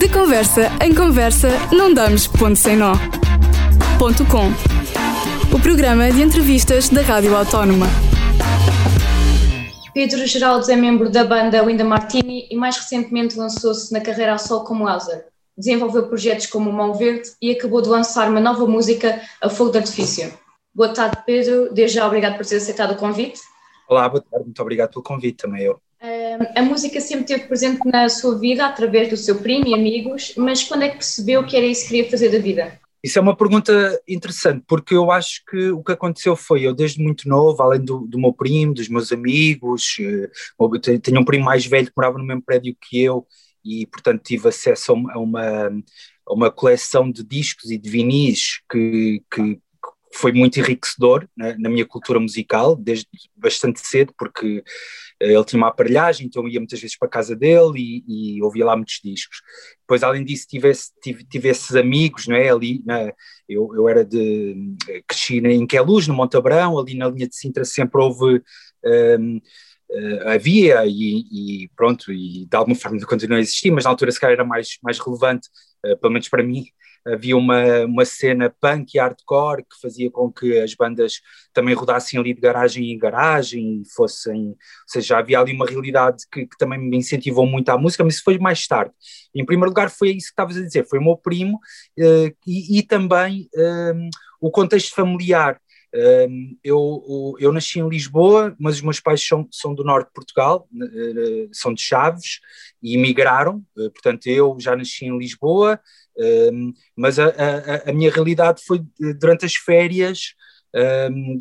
De 0.00 0.08
conversa 0.08 0.62
em 0.82 0.94
conversa, 0.94 1.50
não 1.70 1.92
damos 1.92 2.26
ponto 2.26 2.56
sem 2.56 2.74
nó. 2.74 2.94
Ponto 3.98 4.24
com. 4.24 4.46
O 5.54 5.60
programa 5.60 6.10
de 6.10 6.22
entrevistas 6.22 6.88
da 6.88 7.02
Rádio 7.02 7.36
Autónoma. 7.36 7.84
Pedro 9.92 10.26
Geraldo 10.26 10.70
é 10.70 10.74
membro 10.74 11.10
da 11.10 11.22
banda 11.22 11.62
Winda 11.62 11.84
Martini 11.84 12.48
e 12.50 12.56
mais 12.56 12.78
recentemente 12.78 13.36
lançou-se 13.36 13.92
na 13.92 14.00
carreira 14.00 14.32
ao 14.32 14.38
sol 14.38 14.64
como 14.64 14.88
Elzer. 14.88 15.26
Desenvolveu 15.54 16.08
projetos 16.08 16.46
como 16.46 16.72
Mão 16.72 16.94
Verde 16.94 17.32
e 17.42 17.50
acabou 17.50 17.82
de 17.82 17.90
lançar 17.90 18.30
uma 18.30 18.40
nova 18.40 18.66
música, 18.66 19.20
A 19.42 19.50
Fogo 19.50 19.72
de 19.72 19.78
Artifício. 19.80 20.32
Boa 20.74 20.94
tarde, 20.94 21.18
Pedro. 21.26 21.74
Desde 21.74 21.96
já, 21.96 22.06
obrigado 22.06 22.38
por 22.38 22.46
ter 22.46 22.56
aceitado 22.56 22.92
o 22.92 22.96
convite. 22.96 23.38
Olá, 23.86 24.08
boa 24.08 24.22
tarde. 24.22 24.46
Muito 24.46 24.62
obrigado 24.62 24.92
pelo 24.92 25.02
convite 25.02 25.42
também 25.42 25.62
eu. 25.62 25.78
A 26.56 26.62
música 26.62 27.00
sempre 27.00 27.24
esteve 27.24 27.46
presente 27.46 27.80
na 27.84 28.08
sua 28.08 28.38
vida 28.38 28.66
através 28.66 29.08
do 29.08 29.16
seu 29.16 29.38
primo 29.40 29.66
e 29.66 29.74
amigos, 29.74 30.34
mas 30.36 30.64
quando 30.64 30.82
é 30.84 30.88
que 30.88 30.96
percebeu 30.96 31.44
que 31.44 31.56
era 31.56 31.66
isso 31.66 31.82
que 31.82 31.88
queria 31.88 32.10
fazer 32.10 32.30
da 32.30 32.38
vida? 32.38 32.80
Isso 33.02 33.18
é 33.18 33.22
uma 33.22 33.36
pergunta 33.36 34.00
interessante, 34.06 34.62
porque 34.66 34.94
eu 34.94 35.10
acho 35.10 35.42
que 35.48 35.70
o 35.70 35.82
que 35.82 35.92
aconteceu 35.92 36.36
foi, 36.36 36.62
eu 36.62 36.74
desde 36.74 37.02
muito 37.02 37.28
novo, 37.28 37.62
além 37.62 37.80
do, 37.80 38.06
do 38.06 38.18
meu 38.18 38.32
primo, 38.32 38.74
dos 38.74 38.88
meus 38.88 39.10
amigos, 39.10 39.96
eh, 40.00 40.98
tenho 41.02 41.20
um 41.20 41.24
primo 41.24 41.44
mais 41.44 41.64
velho 41.64 41.86
que 41.86 41.92
morava 41.96 42.18
no 42.18 42.24
mesmo 42.24 42.42
prédio 42.42 42.76
que 42.78 43.02
eu 43.02 43.26
e, 43.64 43.86
portanto, 43.86 44.22
tive 44.22 44.48
acesso 44.48 44.92
a 44.92 45.18
uma, 45.18 45.68
a 46.26 46.32
uma 46.32 46.50
coleção 46.50 47.10
de 47.10 47.24
discos 47.24 47.70
e 47.70 47.78
de 47.78 47.88
vinis 47.88 48.60
que, 48.70 49.22
que 49.32 49.58
foi 50.12 50.32
muito 50.32 50.58
enriquecedor 50.58 51.26
né, 51.36 51.56
na 51.58 51.70
minha 51.70 51.86
cultura 51.86 52.20
musical, 52.20 52.76
desde 52.76 53.06
bastante 53.34 53.80
cedo, 53.80 54.12
porque 54.18 54.62
ele 55.20 55.44
tinha 55.44 55.58
uma 55.58 55.68
aparelhagem, 55.68 56.26
então 56.26 56.48
ia 56.48 56.58
muitas 56.58 56.80
vezes 56.80 56.96
para 56.96 57.06
a 57.06 57.10
casa 57.10 57.36
dele 57.36 58.02
e, 58.06 58.36
e 58.36 58.42
ouvia 58.42 58.64
lá 58.64 58.74
muitos 58.74 59.00
discos. 59.04 59.42
Depois, 59.80 60.02
além 60.02 60.24
disso, 60.24 60.46
tive, 60.48 60.68
esse, 60.70 60.90
tive, 61.02 61.24
tive 61.24 61.48
esses 61.48 61.76
amigos, 61.76 62.26
não 62.26 62.36
é? 62.36 62.50
Ali, 62.50 62.82
na, 62.86 63.12
eu, 63.48 63.70
eu 63.74 63.88
era 63.88 64.04
de. 64.04 64.74
cresci 65.06 65.38
em 65.38 65.66
Queluz, 65.66 66.08
no 66.08 66.14
Monte 66.14 66.36
Abrão, 66.36 66.78
ali 66.78 66.94
na 66.94 67.08
linha 67.08 67.28
de 67.28 67.36
Sintra 67.36 67.64
sempre 67.64 68.00
houve. 68.00 68.42
Um, 68.84 69.40
Uh, 69.92 70.22
eh, 70.22 70.34
havia 70.34 70.86
e, 70.86 71.64
e, 71.64 71.68
pronto, 71.74 72.12
e 72.12 72.46
de 72.46 72.56
alguma 72.56 72.76
forma 72.76 72.96
continua 73.04 73.38
a 73.38 73.40
existir, 73.40 73.72
mas 73.72 73.82
na 73.82 73.90
altura 73.90 74.12
se 74.12 74.20
calhar 74.20 74.34
era 74.34 74.44
mais, 74.44 74.78
mais 74.80 75.00
relevante, 75.00 75.48
uh, 75.84 75.98
pelo 75.98 76.12
menos 76.12 76.28
para 76.28 76.44
mim, 76.44 76.64
havia 77.06 77.36
uma, 77.36 77.84
uma 77.84 78.04
cena 78.04 78.54
punk 78.60 78.94
e 78.94 78.98
hardcore 78.98 79.62
que 79.62 79.80
fazia 79.80 80.10
com 80.10 80.30
que 80.30 80.58
as 80.58 80.74
bandas 80.74 81.20
também 81.52 81.74
rodassem 81.74 82.18
ali 82.18 82.34
de 82.34 82.40
garagem 82.40 82.90
em 82.90 82.98
garagem 82.98 83.82
e 83.82 83.90
fossem, 83.94 84.48
ou 84.48 84.56
seja, 84.86 85.18
havia 85.18 85.40
ali 85.40 85.52
uma 85.52 85.66
realidade 85.66 86.24
que, 86.30 86.46
que 86.46 86.58
também 86.58 86.78
me 86.78 86.96
incentivou 86.96 87.46
muito 87.46 87.68
à 87.68 87.78
música, 87.78 88.04
mas 88.04 88.14
isso 88.14 88.24
foi 88.24 88.38
mais 88.38 88.66
tarde. 88.66 88.92
Em 89.34 89.44
primeiro 89.44 89.70
lugar 89.70 89.90
foi 89.90 90.10
isso 90.10 90.26
que 90.26 90.32
estavas 90.32 90.56
a 90.56 90.62
dizer, 90.62 90.86
foi 90.88 90.98
o 90.98 91.02
meu 91.02 91.16
primo 91.16 91.56
uh, 91.56 92.36
e, 92.46 92.78
e, 92.78 92.82
também 92.82 93.48
um, 93.56 93.60
ehm, 93.60 94.10
o 94.40 94.50
contexto 94.50 94.94
familiar. 94.94 95.60
Eu, 96.62 97.34
eu 97.40 97.52
nasci 97.52 97.80
em 97.80 97.88
Lisboa, 97.88 98.54
mas 98.58 98.76
os 98.76 98.82
meus 98.82 99.00
pais 99.00 99.26
são, 99.26 99.48
são 99.50 99.74
do 99.74 99.82
norte 99.82 100.06
de 100.06 100.12
Portugal, 100.12 100.68
uh, 100.72 101.48
são 101.52 101.74
de 101.74 101.82
Chaves 101.82 102.40
e 102.80 102.94
emigraram, 102.94 103.64
uh, 103.76 103.90
portanto 103.90 104.28
eu 104.28 104.56
já 104.60 104.76
nasci 104.76 105.06
em 105.06 105.18
Lisboa, 105.18 105.80
mas 106.94 107.18
a, 107.18 107.28
a, 107.28 107.90
a, 107.90 107.92
minha 107.94 108.10
realidade 108.10 108.62
foi 108.62 108.82
durante 109.18 109.46
as 109.46 109.54
férias, 109.54 110.34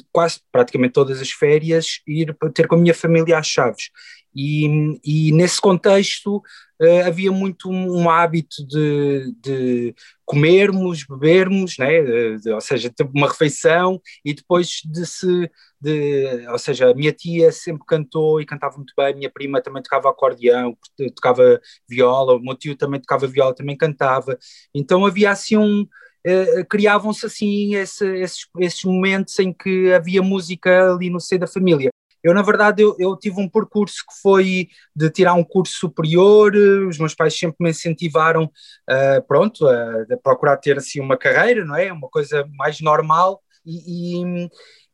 quase 0.10 0.40
praticamente 0.50 0.94
todas 0.94 1.20
as 1.20 1.32
férias, 1.32 2.00
ir 2.08 2.34
ter 2.54 2.66
com 2.66 2.76
a 2.76 2.78
minha 2.78 2.94
família 2.94 3.38
às 3.38 3.48
Chaves. 3.48 3.90
E, 4.36 5.00
e 5.04 5.32
nesse 5.32 5.60
contexto 5.60 6.38
uh, 6.38 7.06
havia 7.06 7.32
muito 7.32 7.70
um, 7.70 8.02
um 8.02 8.10
hábito 8.10 8.66
de, 8.66 9.34
de, 9.42 9.96
comermos, 10.26 11.04
bebermos, 11.04 11.78
né? 11.78 12.38
De, 12.38 12.52
ou 12.52 12.62
seja, 12.62 12.92
uma 13.14 13.28
refeição 13.28 14.02
e 14.24 14.34
depois 14.34 14.82
de 14.86 15.06
se. 15.06 15.50
De, 15.82 16.48
ou 16.50 16.60
seja, 16.60 16.92
a 16.92 16.94
minha 16.94 17.12
tia 17.14 17.52
sempre 17.52 17.84
cantou 17.88 18.42
e 18.42 18.46
cantava 18.46 18.76
muito 18.78 18.94
bem, 18.98 19.16
minha 19.16 19.32
prima 19.32 19.62
também 19.62 19.82
tocava 19.82 20.10
acordeão, 20.10 20.78
tocava 21.16 21.60
viola, 21.88 22.36
o 22.36 22.40
meu 22.40 22.56
tio 22.56 22.76
também 22.76 23.00
tocava 23.00 23.28
viola, 23.28 23.56
também 23.56 23.78
cantava. 23.78 24.38
Então 24.74 25.06
havia 25.06 25.32
assim 25.32 25.58
um. 25.58 25.88
Uh, 26.28 26.66
criavam-se 26.70 27.26
assim 27.26 27.76
esse, 27.76 28.06
esses, 28.18 28.46
esses 28.60 28.84
momentos 28.84 29.40
em 29.40 29.54
que 29.54 29.94
havia 29.94 30.22
música 30.22 30.92
ali 30.94 31.10
no 31.10 31.20
seio 31.20 31.40
da 31.40 31.48
família. 31.48 31.90
Eu, 32.24 32.34
na 32.34 32.42
verdade, 32.42 32.82
eu, 32.82 32.96
eu, 33.00 33.16
tive 33.16 33.40
um 33.40 33.50
percurso 33.50 34.04
que 34.08 34.22
foi 34.22 34.70
de 34.96 35.10
tirar 35.10 35.34
um 35.34 35.44
curso 35.44 35.74
superior, 35.74 36.54
os 36.88 36.98
meus 36.98 37.16
pais 37.16 37.38
sempre 37.38 37.58
me 37.60 37.70
incentivaram, 37.70 38.46
uh, 38.46 39.28
pronto, 39.28 39.66
a, 39.68 40.02
a, 40.02 40.18
procurar 40.22 40.58
ter 40.58 40.78
assim 40.78 41.00
uma 41.00 41.18
carreira, 41.18 41.64
não 41.64 41.76
é? 41.76 41.92
Uma 41.92 42.10
coisa 42.10 42.46
mais 42.58 42.82
normal 42.82 43.42
e, 43.66 44.22
e, 44.22 44.50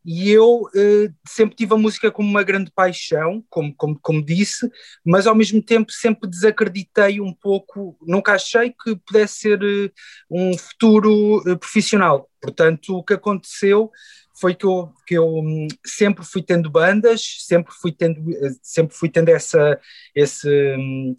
e 0.05 0.31
eu 0.31 0.61
uh, 0.61 1.13
sempre 1.27 1.55
tive 1.55 1.73
a 1.73 1.77
música 1.77 2.11
como 2.11 2.29
uma 2.29 2.43
grande 2.43 2.71
paixão, 2.71 3.43
como, 3.49 3.73
como, 3.75 3.99
como 3.99 4.23
disse, 4.23 4.69
mas 5.03 5.25
ao 5.25 5.33
mesmo 5.33 5.63
tempo 5.63 5.91
sempre 5.91 6.29
desacreditei 6.29 7.19
um 7.19 7.33
pouco, 7.33 7.97
nunca 8.01 8.33
achei 8.33 8.69
que 8.71 8.95
pudesse 8.97 9.39
ser 9.39 9.63
uh, 9.63 9.91
um 10.29 10.55
futuro 10.55 11.41
profissional. 11.59 12.29
Portanto, 12.39 12.95
o 12.95 13.03
que 13.03 13.15
aconteceu 13.15 13.89
foi 14.39 14.53
que 14.53 14.65
eu, 14.65 14.91
que 15.07 15.15
eu 15.15 15.27
hum, 15.27 15.67
sempre 15.85 16.25
fui 16.25 16.41
tendo 16.41 16.69
bandas, 16.69 17.21
sempre 17.39 17.73
fui 17.73 17.91
tendo, 17.91 18.21
sempre 18.61 18.95
fui 18.95 19.09
tendo 19.09 19.29
essa, 19.29 19.79
esse, 20.13 20.49
um, 20.77 21.15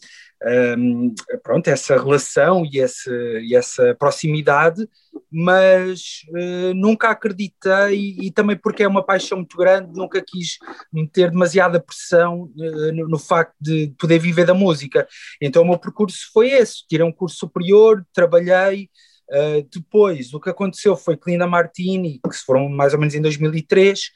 hum, 0.78 1.14
pronto, 1.42 1.68
essa 1.68 1.96
relação 1.96 2.64
e, 2.66 2.78
esse, 2.78 3.10
e 3.40 3.56
essa 3.56 3.94
proximidade, 3.98 4.86
mas 5.32 6.22
uh, 6.28 6.74
nunca 6.74 7.08
acreditei, 7.08 8.16
e 8.20 8.30
também 8.30 8.56
porque 8.56 8.82
é 8.82 8.88
uma 8.88 9.04
paixão 9.04 9.38
muito 9.38 9.56
grande, 9.56 9.92
nunca 9.94 10.22
quis 10.24 10.58
meter 10.92 11.30
demasiada 11.30 11.80
pressão 11.80 12.52
uh, 12.54 12.92
no, 12.92 13.08
no, 13.08 13.18
facto 13.18 13.54
de 13.60 13.94
poder 13.98 14.18
viver 14.18 14.44
da 14.44 14.54
música. 14.54 15.08
Então 15.40 15.62
o 15.62 15.66
meu 15.66 15.78
percurso 15.78 16.30
foi 16.32 16.50
esse, 16.50 16.86
tirei 16.86 17.06
um 17.06 17.12
curso 17.12 17.36
superior, 17.38 18.04
trabalhei, 18.12 18.90
Uh, 19.28 19.66
depois, 19.72 20.32
o 20.32 20.40
que 20.40 20.50
aconteceu 20.50 20.96
foi 20.96 21.16
que 21.16 21.30
Linda 21.30 21.46
Martini, 21.46 22.20
que 22.20 22.36
se 22.36 22.44
foram 22.44 22.68
mais 22.68 22.92
ou 22.94 23.00
menos 23.00 23.14
em 23.14 23.20
2003, 23.20 24.10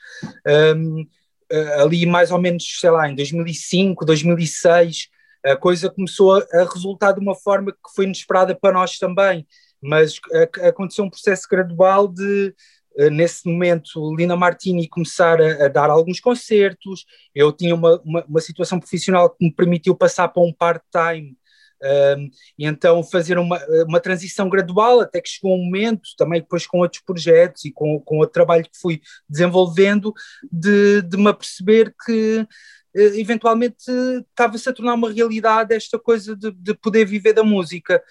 um, 0.77 1.03
uh, 1.53 1.83
ali 1.83 2.07
mais 2.07 2.31
ou 2.31 2.41
menos, 2.41 2.65
sei 2.79 2.91
lá, 2.91 3.09
em 3.09 3.15
2005, 3.15 4.05
2006, 4.05 5.09
a 5.45 5.57
coisa 5.57 5.91
começou 5.91 6.37
a, 6.37 6.47
a, 6.53 6.65
resultar 6.65 7.13
de 7.13 7.21
uma 7.21 7.35
forma 7.35 7.73
que 7.73 7.95
foi 7.95 8.05
inesperada 8.05 8.55
para 8.55 8.75
nós 8.75 8.99
também, 8.99 9.47
mas 9.83 10.17
uh, 10.19 10.69
aconteceu 10.69 11.05
um 11.05 11.11
processo 11.11 11.49
gradual 11.51 12.07
de, 12.07 12.55
nesse 13.11 13.49
momento, 13.49 14.15
Lina 14.15 14.37
Martini 14.37 14.89
começar 14.89 15.41
a, 15.41 15.65
a, 15.67 15.69
dar 15.69 15.91
alguns 15.91 16.21
concertos, 16.21 17.05
eu 17.35 17.53
tinha 17.53 17.75
uma, 17.75 18.01
uma, 18.05 18.25
uma 18.27 18.41
situação 18.41 18.79
profissional 18.79 19.31
que 19.31 19.45
me 19.45 19.53
permitiu 19.53 19.97
passar 19.97 20.29
para 20.29 20.43
um 20.43 20.53
part-time 20.53 21.37
um, 21.83 22.31
e 22.59 22.67
então 22.67 23.03
fazer 23.03 23.39
uma, 23.39 23.59
uma 23.89 24.01
transição 24.01 24.49
gradual 24.49 25.01
até 25.01 25.21
que 25.21 25.29
chegou 25.29 25.55
um 25.55 25.65
momento, 25.65 26.11
também 26.17 26.41
depois 26.41 26.67
com 26.67 26.79
outros 26.79 27.03
projetos 27.03 27.65
e 27.65 27.73
com, 27.73 28.01
com 28.01 28.21
o 28.21 28.27
trabalho 28.27 28.65
que 28.65 28.79
fui 28.81 29.01
desenvolvendo, 29.29 30.13
de, 30.51 31.03
de 31.03 31.17
me 31.17 31.29
aperceber 31.29 31.95
que 32.05 32.47
eh, 32.95 33.21
eventualmente 33.21 33.91
estava-se 34.31 34.69
a 34.69 34.73
tornar 34.73 34.95
uma 34.95 35.13
realidade 35.13 35.75
esta 35.75 35.99
coisa 35.99 36.37
de, 36.37 36.51
de 36.53 36.75
poder 36.75 37.05
viver 37.05 37.33
da 37.33 37.45
música. 37.45 38.03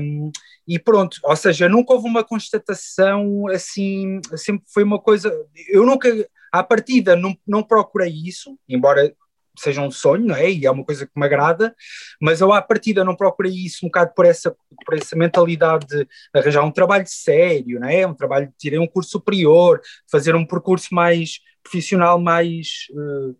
Um, 0.00 0.30
e 0.66 0.78
pronto, 0.78 1.18
ou 1.22 1.36
seja, 1.36 1.68
nunca 1.68 1.92
houve 1.92 2.08
uma 2.08 2.24
constatação 2.24 3.46
assim, 3.48 4.20
sempre 4.36 4.64
foi 4.72 4.82
uma 4.82 4.98
coisa. 4.98 5.32
Eu 5.68 5.84
nunca, 5.84 6.08
à 6.50 6.62
partida, 6.62 7.14
não, 7.14 7.36
não 7.46 7.62
procurei 7.62 8.10
isso, 8.10 8.58
embora 8.68 9.14
seja 9.56 9.80
um 9.80 9.90
sonho, 9.90 10.26
não 10.26 10.36
é? 10.36 10.50
E 10.50 10.66
é 10.66 10.70
uma 10.70 10.84
coisa 10.84 11.06
que 11.06 11.12
me 11.18 11.24
agrada, 11.26 11.74
mas 12.20 12.40
eu 12.40 12.52
à 12.52 12.60
partida 12.62 13.04
não 13.04 13.16
procurei 13.16 13.52
isso 13.52 13.84
um 13.84 13.88
bocado 13.88 14.12
por 14.14 14.24
essa, 14.24 14.54
por 14.84 14.94
essa 14.94 15.16
mentalidade 15.16 15.86
de 15.86 16.06
arranjar 16.34 16.64
um 16.64 16.70
trabalho 16.70 17.04
sério, 17.06 17.80
não 17.80 17.88
é? 17.88 18.06
Um 18.06 18.14
trabalho 18.14 18.48
de 18.48 18.54
tirar 18.58 18.80
um 18.80 18.86
curso 18.86 19.10
superior, 19.10 19.80
fazer 20.10 20.34
um 20.34 20.46
percurso 20.46 20.94
mais 20.94 21.40
profissional, 21.62 22.20
mais 22.20 22.86
uh, 22.92 23.36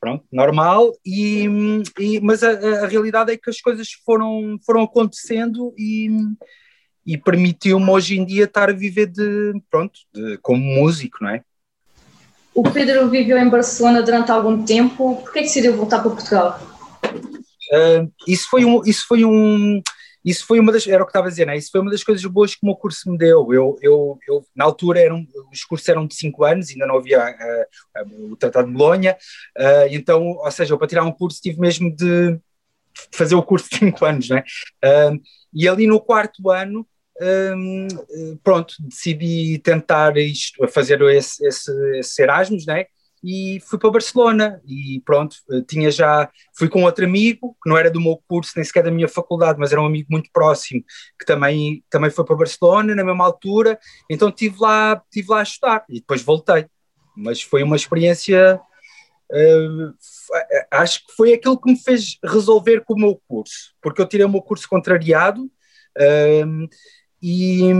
pronto, 0.00 0.24
normal, 0.32 0.92
e, 1.04 1.46
e 1.98 2.20
mas 2.20 2.42
a, 2.42 2.50
a, 2.84 2.86
realidade 2.86 3.32
é 3.32 3.36
que 3.36 3.50
as 3.50 3.60
coisas 3.60 3.92
foram, 4.04 4.58
foram 4.64 4.82
acontecendo 4.82 5.74
e, 5.76 6.08
e 7.04 7.18
permitiu-me 7.18 7.90
hoje 7.90 8.18
em 8.18 8.24
dia 8.24 8.44
estar 8.44 8.70
a 8.70 8.72
viver 8.72 9.06
de, 9.06 9.52
pronto, 9.70 10.00
de, 10.12 10.38
como 10.38 10.62
músico, 10.62 11.18
não 11.20 11.30
é? 11.30 11.44
O 12.54 12.62
Pedro 12.62 13.08
viveu 13.08 13.38
em 13.38 13.48
Barcelona 13.48 14.02
durante 14.02 14.30
algum 14.30 14.64
tempo. 14.64 15.16
Por 15.16 15.32
que 15.32 15.42
decidiu 15.42 15.76
voltar 15.76 16.00
para 16.00 16.10
Portugal? 16.10 16.60
Uh, 17.72 18.12
isso 18.26 18.48
foi 18.50 18.64
um, 18.64 18.82
isso 18.84 19.06
foi 19.06 19.24
um, 19.24 19.80
isso 20.24 20.44
foi 20.44 20.58
uma 20.58 20.72
das, 20.72 20.86
era 20.86 21.02
o 21.02 21.06
que 21.06 21.10
estava 21.10 21.28
a 21.28 21.30
dizer, 21.30 21.46
né? 21.46 21.56
isso 21.56 21.70
foi 21.70 21.80
uma 21.80 21.90
das 21.90 22.02
coisas 22.02 22.24
boas 22.24 22.54
que 22.54 22.60
o 22.62 22.66
meu 22.66 22.74
curso 22.74 23.10
me 23.10 23.16
deu. 23.16 23.52
Eu, 23.52 23.78
eu, 23.80 24.18
eu 24.28 24.44
na 24.54 24.64
altura, 24.64 25.00
eram, 25.00 25.24
os 25.52 25.64
cursos 25.64 25.88
eram 25.88 26.06
de 26.06 26.14
5 26.14 26.44
anos, 26.44 26.70
ainda 26.70 26.86
não 26.86 26.96
havia 26.96 27.20
uh, 27.20 28.02
uh, 28.02 28.32
o 28.32 28.36
Tratado 28.36 28.66
de 28.68 28.74
Bolonha, 28.74 29.16
então, 29.90 30.22
ou 30.22 30.50
seja, 30.50 30.74
eu 30.74 30.78
para 30.78 30.88
tirar 30.88 31.04
um 31.04 31.12
curso 31.12 31.40
tive 31.40 31.60
mesmo 31.60 31.94
de 31.94 32.38
fazer 33.12 33.34
o 33.34 33.42
curso 33.42 33.68
de 33.70 33.78
5 33.78 34.04
anos, 34.04 34.28
né? 34.28 34.42
Uh, 34.84 35.20
e 35.52 35.68
ali 35.68 35.86
no 35.86 36.00
quarto 36.00 36.50
ano, 36.50 36.86
um, 37.20 37.88
pronto, 38.42 38.74
decidi 38.80 39.58
tentar 39.58 40.16
isto, 40.16 40.66
fazer 40.68 41.00
esse, 41.02 41.46
esse, 41.46 41.98
esse 41.98 42.22
Erasmus, 42.22 42.66
né? 42.66 42.86
e 43.22 43.60
fui 43.66 43.78
para 43.78 43.90
Barcelona 43.90 44.60
e 44.66 45.00
pronto, 45.04 45.36
tinha 45.68 45.90
já, 45.90 46.30
fui 46.56 46.68
com 46.68 46.84
outro 46.84 47.04
amigo, 47.04 47.56
que 47.62 47.68
não 47.68 47.76
era 47.76 47.90
do 47.90 48.00
meu 48.00 48.20
curso, 48.26 48.52
nem 48.56 48.64
sequer 48.64 48.82
da 48.82 48.90
minha 48.90 49.08
faculdade, 49.08 49.58
mas 49.58 49.72
era 49.72 49.80
um 49.80 49.86
amigo 49.86 50.08
muito 50.10 50.30
próximo, 50.32 50.82
que 51.18 51.26
também, 51.26 51.84
também 51.90 52.10
foi 52.10 52.24
para 52.24 52.36
Barcelona 52.36 52.94
na 52.94 53.04
mesma 53.04 53.24
altura, 53.24 53.78
então 54.08 54.30
estive 54.30 54.56
lá, 54.58 55.00
estive 55.04 55.28
lá 55.28 55.40
a 55.40 55.42
estudar 55.42 55.84
e 55.88 56.00
depois 56.00 56.22
voltei, 56.22 56.66
mas 57.14 57.42
foi 57.42 57.62
uma 57.62 57.76
experiência, 57.76 58.58
uh, 59.30 59.94
acho 60.70 61.06
que 61.06 61.12
foi 61.14 61.34
aquilo 61.34 61.60
que 61.60 61.70
me 61.70 61.78
fez 61.78 62.16
resolver 62.24 62.82
com 62.84 62.94
o 62.94 62.98
meu 62.98 63.20
curso, 63.28 63.74
porque 63.82 64.00
eu 64.00 64.08
tirei 64.08 64.24
o 64.24 64.30
meu 64.30 64.40
curso 64.40 64.66
contrariado, 64.68 65.42
uh, 65.44 66.68
e, 67.22 67.70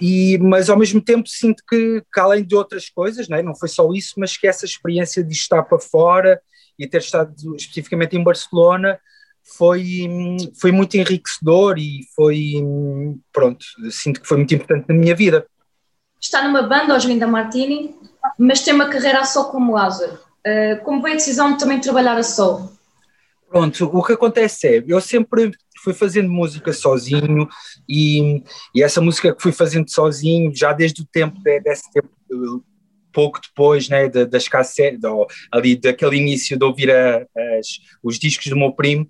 e, 0.00 0.38
mas 0.38 0.68
ao 0.68 0.78
mesmo 0.78 1.00
tempo 1.00 1.28
sinto 1.28 1.62
que, 1.68 2.02
que 2.12 2.20
além 2.20 2.44
de 2.44 2.54
outras 2.54 2.90
coisas, 2.90 3.28
né, 3.28 3.42
não 3.42 3.54
foi 3.54 3.68
só 3.68 3.90
isso, 3.92 4.14
mas 4.18 4.36
que 4.36 4.46
essa 4.46 4.66
experiência 4.66 5.24
de 5.24 5.32
estar 5.32 5.62
para 5.62 5.78
fora 5.78 6.40
e 6.78 6.86
ter 6.86 6.98
estado 6.98 7.34
especificamente 7.56 8.16
em 8.16 8.22
Barcelona 8.22 8.98
foi, 9.56 10.06
foi 10.60 10.72
muito 10.72 10.96
enriquecedor 10.96 11.78
e 11.78 12.00
foi, 12.14 12.54
pronto, 13.32 13.64
sinto 13.90 14.20
que 14.20 14.28
foi 14.28 14.36
muito 14.36 14.54
importante 14.54 14.86
na 14.88 14.94
minha 14.94 15.14
vida. 15.14 15.46
Está 16.20 16.44
numa 16.44 16.62
banda, 16.62 16.94
Oslinda 16.94 17.26
Martini, 17.26 17.96
mas 18.38 18.62
tem 18.62 18.74
uma 18.74 18.88
carreira 18.88 19.20
a 19.20 19.24
só 19.24 19.44
como 19.44 19.74
Lázaro. 19.74 20.18
Uh, 20.46 20.82
como 20.84 21.00
foi 21.00 21.12
a 21.12 21.16
decisão 21.16 21.52
de 21.52 21.58
também 21.58 21.80
trabalhar 21.80 22.16
a 22.16 22.22
solo? 22.22 22.72
Pronto, 23.48 23.90
o 23.92 24.02
que 24.02 24.12
acontece 24.12 24.66
é, 24.66 24.84
eu 24.86 25.00
sempre 25.00 25.52
fui 25.82 25.92
fazendo 25.92 26.30
música 26.30 26.72
sozinho 26.72 27.48
e, 27.88 28.42
e 28.74 28.82
essa 28.82 29.00
música 29.00 29.34
que 29.34 29.42
fui 29.42 29.52
fazendo 29.52 29.90
sozinho, 29.90 30.54
já 30.54 30.72
desde 30.72 31.02
o 31.02 31.06
tempo, 31.06 31.40
desse 31.42 31.90
tempo, 31.92 32.08
pouco 33.12 33.40
depois 33.40 33.88
né, 33.88 34.08
das 34.08 34.48
cassetes, 34.48 35.00
ali 35.50 35.76
daquele 35.76 36.16
início 36.16 36.58
de 36.58 36.64
ouvir 36.64 36.90
a, 36.90 37.18
as, 37.58 37.66
os 38.02 38.18
discos 38.18 38.46
do 38.46 38.56
meu 38.56 38.72
primo, 38.72 39.06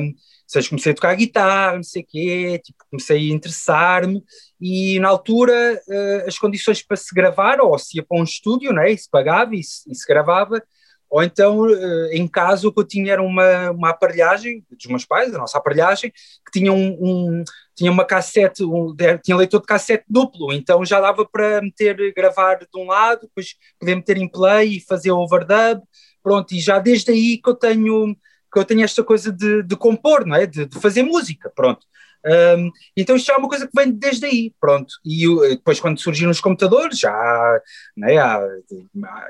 um, 0.00 0.14
seja, 0.46 0.68
comecei 0.68 0.92
a 0.92 0.94
tocar 0.94 1.14
guitarra, 1.14 1.76
não 1.76 1.82
sei 1.82 2.02
o 2.02 2.06
quê, 2.06 2.60
tipo, 2.62 2.84
comecei 2.90 3.30
a 3.30 3.34
interessar-me 3.34 4.22
e 4.60 4.98
na 4.98 5.08
altura 5.08 5.80
uh, 5.86 6.28
as 6.28 6.38
condições 6.38 6.82
para 6.82 6.96
se 6.96 7.14
gravar, 7.14 7.60
ou 7.60 7.78
se 7.78 7.98
ia 7.98 8.04
para 8.06 8.20
um 8.20 8.24
estúdio, 8.24 8.72
né, 8.72 8.94
se 8.96 9.08
pagava 9.08 9.54
e 9.54 9.62
se, 9.62 9.90
e 9.90 9.94
se 9.94 10.06
gravava, 10.06 10.62
ou 11.10 11.22
então, 11.22 11.68
eh, 11.68 12.10
em 12.12 12.28
casa, 12.28 12.68
o 12.68 12.72
que 12.72 12.80
eu 12.80 12.86
tinha 12.86 13.12
era 13.12 13.22
uma, 13.22 13.70
uma 13.72 13.90
aparelhagem 13.90 14.64
dos 14.70 14.86
meus 14.86 15.04
pais, 15.04 15.34
a 15.34 15.38
nossa 15.38 15.58
aparelhagem, 15.58 16.10
que 16.10 16.52
tinha, 16.52 16.72
um, 16.72 16.96
um 17.00 17.44
tinha 17.74 17.90
uma 17.90 18.04
cassete, 18.04 18.62
um, 18.62 18.94
tinha 19.22 19.36
leitor 19.36 19.60
de 19.60 19.66
cassete 19.66 20.04
duplo, 20.08 20.52
então 20.52 20.84
já 20.84 21.00
dava 21.00 21.26
para 21.26 21.60
meter, 21.60 22.14
gravar 22.14 22.60
de 22.60 22.66
um 22.76 22.86
lado, 22.86 23.22
depois 23.22 23.56
poder 23.78 23.96
meter 23.96 24.18
em 24.18 24.28
play 24.28 24.76
e 24.76 24.80
fazer 24.80 25.10
overdub, 25.10 25.82
pronto, 26.22 26.54
e 26.54 26.60
já 26.60 26.78
desde 26.78 27.10
aí 27.10 27.38
que 27.38 27.50
eu 27.50 27.54
tenho, 27.54 28.14
que 28.52 28.58
eu 28.58 28.64
tenho 28.64 28.84
esta 28.84 29.02
coisa 29.02 29.32
de, 29.32 29.64
de 29.64 29.76
compor, 29.76 30.24
não 30.24 30.36
é? 30.36 30.46
De, 30.46 30.66
de 30.66 30.78
fazer 30.78 31.02
música, 31.02 31.50
pronto. 31.54 31.84
Um, 32.26 32.70
então 32.96 33.16
isto 33.16 33.26
já 33.26 33.34
é 33.34 33.36
uma 33.36 33.48
coisa 33.48 33.66
que 33.66 33.72
vem 33.74 33.90
desde 33.90 34.26
aí, 34.26 34.52
pronto. 34.60 34.92
E 35.04 35.26
depois 35.50 35.80
quando 35.80 36.00
surgiram 36.00 36.30
os 36.30 36.40
computadores, 36.40 36.98
já, 36.98 37.60
né, 37.96 38.18
há, 38.18 38.40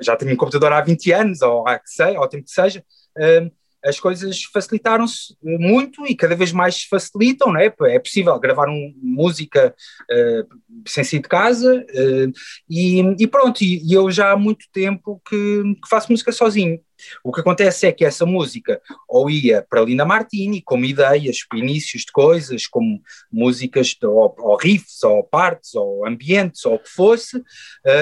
já 0.02 0.16
tenho 0.16 0.32
um 0.32 0.36
computador 0.36 0.72
há 0.72 0.80
20 0.80 1.12
anos, 1.12 1.42
ou 1.42 1.66
há 1.66 1.78
que 1.78 1.90
sei, 1.90 2.16
ao 2.16 2.28
tempo 2.28 2.44
que 2.44 2.50
seja, 2.50 2.84
um, 3.16 3.50
as 3.84 3.98
coisas 3.98 4.42
facilitaram-se 4.44 5.34
muito 5.42 6.06
e 6.06 6.14
cada 6.14 6.36
vez 6.36 6.52
mais 6.52 6.76
se 6.76 6.88
facilitam, 6.88 7.52
né? 7.52 7.72
é 7.82 7.98
possível 7.98 8.38
gravar 8.38 8.68
um, 8.68 8.94
música 9.02 9.74
uh, 10.10 10.80
sem 10.86 11.02
sair 11.02 11.20
de 11.20 11.28
casa 11.28 11.76
uh, 11.76 12.32
e, 12.68 13.00
e, 13.18 13.26
pronto, 13.26 13.62
e, 13.62 13.82
e, 13.82 13.94
eu 13.94 14.10
já 14.10 14.32
há 14.32 14.36
muito 14.36 14.66
tempo 14.72 15.20
que, 15.26 15.62
que 15.82 15.88
faço 15.88 16.12
música 16.12 16.32
sozinho. 16.32 16.78
O 17.22 17.32
que 17.32 17.40
acontece 17.40 17.86
é 17.86 17.92
que 17.92 18.04
essa 18.04 18.24
música 18.24 18.80
ou 19.08 19.30
ia 19.30 19.64
para 19.68 19.82
Linda 19.82 20.04
Martini 20.04 20.62
como 20.62 20.84
ideias, 20.84 21.38
inícios 21.54 22.02
de 22.02 22.12
coisas, 22.12 22.66
como 22.66 23.00
músicas, 23.30 23.88
de, 23.88 24.06
ou, 24.06 24.34
ou, 24.38 24.56
riffs, 24.56 25.02
ou 25.02 25.22
partes, 25.24 25.74
ou 25.74 26.06
ambientes, 26.06 26.64
ou 26.64 26.74
o 26.74 26.78
que 26.78 26.88
fosse, 26.88 27.38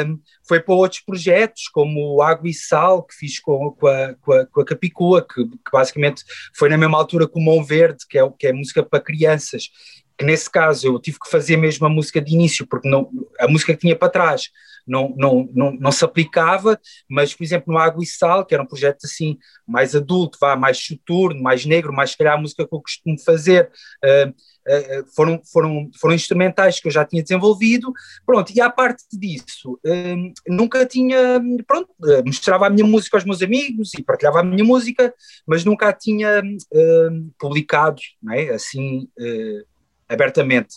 um, 0.07 0.19
foi 0.47 0.61
para 0.61 0.75
outros 0.75 1.01
projetos, 1.01 1.69
como 1.69 2.23
Água 2.23 2.49
e 2.49 2.55
Sal, 2.55 3.03
que 3.03 3.15
fiz 3.15 3.39
com, 3.41 3.71
com, 3.73 3.87
a, 3.87 4.15
com, 4.15 4.33
a, 4.33 4.47
com 4.47 4.61
a 4.61 4.65
Capicua, 4.65 5.27
que, 5.27 5.45
que, 5.45 5.71
basicamente 5.73 6.25
foi 6.55 6.69
na 6.69 6.79
mesma 6.79 6.99
altura 6.99 7.29
que 7.29 7.39
o 7.39 7.43
Mão 7.43 7.63
Verde, 7.65 8.07
que 8.09 8.19
é, 8.19 8.31
que 8.39 8.47
é 8.47 8.53
música 8.53 8.83
para 8.83 9.01
crianças, 9.01 9.71
que 10.17 10.25
nesse 10.25 10.51
caso 10.51 10.89
eu 10.89 10.99
tive 10.99 11.19
que 11.21 11.31
fazer 11.31 11.57
mesmo 11.57 11.87
a 11.87 11.91
música 11.91 12.21
de 12.21 12.35
início, 12.35 12.67
porque 12.67 12.89
não, 12.89 13.09
a 13.39 13.47
música 13.47 13.73
que 13.73 13.81
tinha 13.81 13.95
para 13.95 14.09
trás 14.09 14.51
não, 14.89 15.15
não, 15.17 15.49
não, 15.55 15.73
não 15.73 15.93
se 15.93 16.05
aplicava, 16.05 16.81
mas, 17.09 17.35
por 17.35 17.45
exemplo, 17.45 17.73
no 17.73 17.79
Água 17.79 18.03
e 18.03 18.07
Sal, 18.07 18.45
que 18.45 18.55
era 18.55 18.63
um 18.63 18.67
projeto 18.67 19.05
assim 19.05 19.39
mais 19.67 19.95
adulto, 19.95 20.39
vá, 20.41 20.57
mais 20.57 20.79
soturno, 20.79 21.43
mais 21.43 21.65
negro, 21.65 21.93
mais 21.93 22.11
se 22.11 22.17
calhar 22.17 22.35
a 22.35 22.41
música 22.41 22.67
que 22.67 22.75
eu 22.75 22.81
costumo 22.81 23.19
fazer, 23.23 23.71
uh, 24.05 24.29
uh, 24.31 25.07
foram, 25.15 25.41
foram, 25.53 25.91
foram 26.01 26.15
instrumentais 26.15 26.81
que 26.81 26.89
eu 26.89 26.93
já 26.93 27.05
tinha 27.05 27.23
desenvolvido, 27.23 27.93
pronto, 28.25 28.53
e 28.55 28.61
à 28.61 28.71
parte 28.71 29.05
disso, 29.13 29.79
uh, 29.87 30.33
nunca 30.49 30.87
tinha, 30.87 31.41
pronto, 31.67 31.91
mostrava 32.25 32.67
a 32.67 32.71
minha 32.71 32.87
música 32.87 33.17
aos 33.17 33.25
meus 33.25 33.43
amigos 33.43 33.93
e 33.95 34.03
partilhava 34.03 34.41
a 34.41 34.45
minha 34.45 34.65
música, 34.65 35.15
mas 35.47 35.65
nunca 35.65 35.89
a 35.89 35.93
tinha 35.93 36.43
publicado, 37.39 38.01
não 38.23 38.33
é, 38.33 38.51
assim, 38.51 39.09
abertamente. 40.09 40.77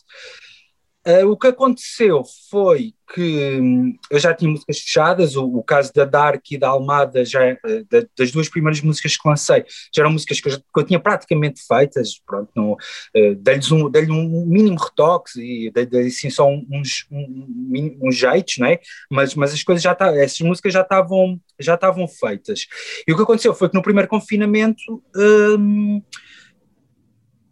Uh, 1.07 1.25
o 1.31 1.35
que 1.35 1.47
aconteceu 1.47 2.21
foi 2.47 2.93
que 3.11 3.59
hum, 3.59 3.97
eu 4.11 4.19
já 4.19 4.35
tinha 4.35 4.51
músicas 4.51 4.79
fechadas, 4.79 5.35
o, 5.35 5.45
o, 5.45 5.63
caso 5.63 5.91
da 5.93 6.05
Dark 6.05 6.43
e 6.51 6.59
da 6.59 6.69
Almada, 6.69 7.25
já, 7.25 7.53
uh, 7.53 7.85
da, 7.89 8.05
das 8.15 8.31
duas 8.31 8.47
primeiras 8.47 8.81
músicas 8.81 9.17
que 9.17 9.27
lancei, 9.27 9.65
já 9.93 10.03
eram 10.03 10.11
músicas 10.11 10.39
que 10.39 10.49
eu, 10.49 10.59
que 10.59 10.79
eu 10.79 10.83
tinha 10.83 10.99
praticamente 10.99 11.59
feitas, 11.67 12.21
pronto, 12.23 12.73
uh, 12.73 13.35
dei-lhes 13.35 13.71
um, 13.71 13.89
dei 13.89 14.07
um 14.11 14.45
mínimo 14.45 14.77
retoque 14.77 15.39
e 15.39 15.71
dei, 15.71 16.05
assim 16.05 16.29
só 16.29 16.47
uns, 16.47 17.07
um, 17.11 17.97
uns 18.03 18.15
jeitos, 18.15 18.59
não 18.59 18.67
é? 18.67 18.79
mas, 19.09 19.33
mas 19.33 19.53
as 19.53 19.63
coisas 19.63 19.81
já 19.81 19.93
estavam, 19.93 20.19
essas 20.19 20.41
músicas 20.41 20.71
já 20.71 20.81
estavam, 20.81 21.41
já 21.59 21.73
estavam 21.73 22.07
feitas. 22.07 22.67
E 23.07 23.11
o 23.11 23.15
que 23.15 23.23
aconteceu 23.23 23.55
foi 23.55 23.69
que 23.69 23.75
no 23.75 23.81
primeiro 23.81 24.07
confinamento... 24.07 25.03
Hum, 25.15 26.01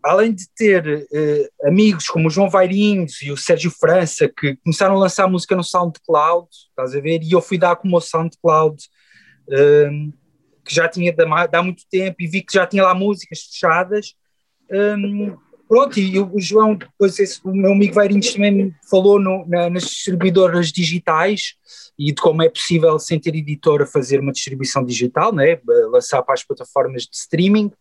além 0.04 0.34
de 0.34 0.48
ter 0.56 1.08
uh, 1.12 1.68
amigos 1.68 2.08
como 2.08 2.28
o 2.28 2.32
João 2.32 2.50
Vairinhos 2.50 3.22
e 3.22 3.32
o 3.32 3.38
Sérgio 3.38 3.72
França, 3.72 4.30
que 4.30 4.56
começaram 4.58 4.96
a 4.96 5.00
lançar 5.00 5.28
música 5.28 5.56
no 5.56 5.64
SoundCloud, 5.64 6.48
estás 6.70 6.96
a 6.96 7.02
ver? 7.02 7.22
E 7.22 7.32
eu 7.32 7.42
fui 7.42 7.58
dar 7.58 7.76
como 7.76 7.98
o 7.98 8.02
SoundCloud, 8.02 8.82
um, 9.50 10.14
que 10.64 10.74
já 10.74 10.88
tinha 10.88 11.14
há 11.52 11.64
muito 11.64 11.84
tempo, 11.90 12.18
e 12.22 12.28
vi 12.28 12.42
que 12.42 12.54
já 12.54 12.66
tinha 12.66 12.84
lá 12.84 12.94
músicas 12.94 13.42
fechadas. 13.42 14.14
Um, 14.72 15.36
pronto, 15.70 16.00
e 16.00 16.20
o 16.20 16.40
João, 16.40 16.76
depois 16.76 17.20
esse, 17.20 17.40
o 17.44 17.54
meu 17.54 17.72
amigo 17.72 17.94
Vairinhos 17.94 18.34
também 18.34 18.74
falou 18.90 19.20
no, 19.20 19.46
na, 19.48 19.70
nas 19.70 19.84
distribuidoras 19.84 20.72
digitais 20.72 21.54
e 21.98 22.12
de 22.12 22.20
como 22.20 22.42
é 22.42 22.50
possível, 22.50 22.98
sem 22.98 23.20
ter 23.20 23.36
editora, 23.36 23.86
fazer 23.86 24.20
uma 24.20 24.32
distribuição 24.32 24.84
digital, 24.84 25.32
né? 25.32 25.60
lançar 25.92 26.24
para 26.24 26.34
as 26.34 26.44
plataformas 26.44 27.04
de 27.04 27.16
streaming. 27.16 27.72